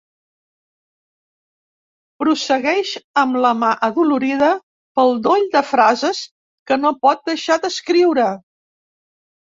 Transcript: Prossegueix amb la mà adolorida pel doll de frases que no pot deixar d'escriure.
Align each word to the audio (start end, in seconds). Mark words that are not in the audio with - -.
Prossegueix 2.23 2.93
amb 3.23 3.37
la 3.45 3.51
mà 3.65 3.69
adolorida 3.89 4.49
pel 5.01 5.13
doll 5.31 5.45
de 5.57 5.61
frases 5.75 6.23
que 6.71 6.79
no 6.83 6.97
pot 7.05 7.23
deixar 7.33 7.63
d'escriure. 7.67 8.29